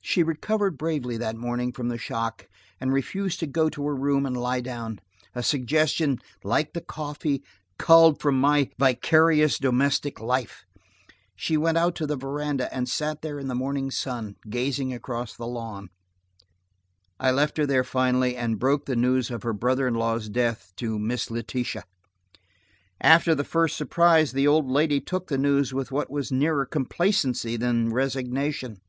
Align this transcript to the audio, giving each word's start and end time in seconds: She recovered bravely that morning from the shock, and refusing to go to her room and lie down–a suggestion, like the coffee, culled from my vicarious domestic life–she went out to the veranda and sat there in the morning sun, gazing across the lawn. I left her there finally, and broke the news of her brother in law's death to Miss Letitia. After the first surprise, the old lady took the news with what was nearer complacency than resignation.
She 0.00 0.24
recovered 0.24 0.76
bravely 0.76 1.16
that 1.18 1.36
morning 1.36 1.70
from 1.70 1.86
the 1.86 1.98
shock, 1.98 2.48
and 2.80 2.92
refusing 2.92 3.38
to 3.38 3.46
go 3.46 3.68
to 3.68 3.86
her 3.86 3.94
room 3.94 4.26
and 4.26 4.36
lie 4.36 4.60
down–a 4.60 5.40
suggestion, 5.44 6.18
like 6.42 6.72
the 6.72 6.80
coffee, 6.80 7.44
culled 7.78 8.18
from 8.20 8.40
my 8.40 8.70
vicarious 8.76 9.56
domestic 9.56 10.18
life–she 10.18 11.56
went 11.56 11.78
out 11.78 11.94
to 11.94 12.08
the 12.08 12.16
veranda 12.16 12.68
and 12.74 12.88
sat 12.88 13.22
there 13.22 13.38
in 13.38 13.46
the 13.46 13.54
morning 13.54 13.92
sun, 13.92 14.34
gazing 14.50 14.92
across 14.92 15.36
the 15.36 15.46
lawn. 15.46 15.90
I 17.20 17.30
left 17.30 17.56
her 17.56 17.64
there 17.64 17.84
finally, 17.84 18.34
and 18.34 18.58
broke 18.58 18.86
the 18.86 18.96
news 18.96 19.30
of 19.30 19.44
her 19.44 19.52
brother 19.52 19.86
in 19.86 19.94
law's 19.94 20.28
death 20.28 20.72
to 20.78 20.98
Miss 20.98 21.30
Letitia. 21.30 21.84
After 23.00 23.32
the 23.32 23.44
first 23.44 23.76
surprise, 23.76 24.32
the 24.32 24.44
old 24.48 24.68
lady 24.68 25.00
took 25.00 25.28
the 25.28 25.38
news 25.38 25.72
with 25.72 25.92
what 25.92 26.10
was 26.10 26.32
nearer 26.32 26.66
complacency 26.66 27.56
than 27.56 27.90
resignation. 27.92 28.80